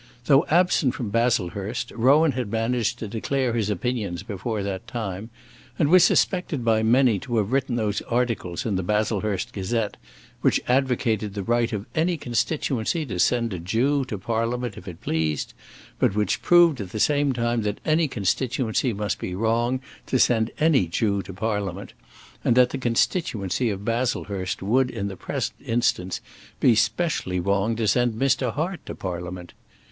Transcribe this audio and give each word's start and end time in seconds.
Though 0.25 0.47
absent 0.49 0.95
from 0.95 1.11
Baslehurst 1.11 1.91
Rowan 1.91 2.31
had 2.31 2.51
managed 2.51 2.97
to 2.97 3.07
declare 3.07 3.53
his 3.53 3.69
opinions 3.69 4.23
before 4.23 4.63
that 4.63 4.87
time, 4.87 5.29
and 5.77 5.89
was 5.89 6.03
suspected 6.03 6.65
by 6.65 6.81
many 6.81 7.19
to 7.19 7.37
have 7.37 7.51
written 7.51 7.75
those 7.75 8.01
articles 8.09 8.65
in 8.65 8.77
the 8.77 8.81
"Baslehurst 8.83 9.53
Gazette" 9.53 9.97
which 10.41 10.59
advocated 10.67 11.35
the 11.35 11.43
right 11.43 11.71
of 11.71 11.85
any 11.93 12.17
constituency 12.17 13.05
to 13.05 13.19
send 13.19 13.53
a 13.53 13.59
Jew 13.59 14.03
to 14.05 14.17
Parliament 14.17 14.75
if 14.75 14.87
it 14.87 15.01
pleased, 15.01 15.53
but 15.99 16.15
which 16.15 16.41
proved 16.41 16.81
at 16.81 16.89
the 16.89 16.99
same 16.99 17.31
time 17.31 17.61
that 17.61 17.79
any 17.85 18.07
constituency 18.07 18.93
must 18.93 19.19
be 19.19 19.35
wrong 19.35 19.81
to 20.07 20.17
send 20.17 20.49
any 20.59 20.87
Jew 20.87 21.21
to 21.21 21.31
Parliament, 21.31 21.93
and 22.43 22.55
that 22.55 22.71
the 22.71 22.79
constituency 22.79 23.69
of 23.69 23.85
Baslehurst 23.85 24.63
would 24.63 24.89
in 24.89 25.09
the 25.09 25.15
present 25.15 25.59
instance 25.63 26.21
be 26.59 26.73
specially 26.73 27.39
wrong 27.39 27.75
to 27.75 27.87
send 27.87 28.15
Mr. 28.15 28.51
Hart 28.51 28.83
to 28.87 28.95
Parliament. 28.95 29.53